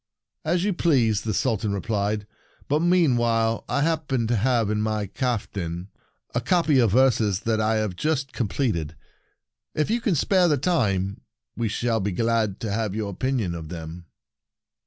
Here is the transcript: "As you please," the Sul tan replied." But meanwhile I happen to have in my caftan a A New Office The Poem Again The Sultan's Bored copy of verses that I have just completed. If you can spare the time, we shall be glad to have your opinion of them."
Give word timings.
"As 0.53 0.63
you 0.63 0.73
please," 0.73 1.21
the 1.21 1.31
Sul 1.31 1.57
tan 1.57 1.73
replied." 1.73 2.25
But 2.67 2.79
meanwhile 2.79 3.63
I 3.69 3.83
happen 3.83 4.25
to 4.25 4.35
have 4.35 4.71
in 4.71 4.81
my 4.81 5.05
caftan 5.05 5.61
a 5.61 5.61
A 5.63 5.67
New 5.67 5.77
Office 5.77 5.99
The 5.99 5.99
Poem 5.99 5.99
Again 6.01 6.25
The 6.25 6.33
Sultan's 6.33 6.33
Bored 6.33 6.45
copy 6.45 6.79
of 6.79 6.91
verses 6.91 7.39
that 7.41 7.61
I 7.61 7.75
have 7.75 7.95
just 7.95 8.33
completed. 8.33 8.95
If 9.75 9.89
you 9.91 10.01
can 10.01 10.15
spare 10.15 10.47
the 10.47 10.57
time, 10.57 11.21
we 11.55 11.67
shall 11.67 11.99
be 11.99 12.13
glad 12.13 12.59
to 12.61 12.71
have 12.71 12.95
your 12.95 13.11
opinion 13.11 13.53
of 13.53 13.69
them." 13.69 14.07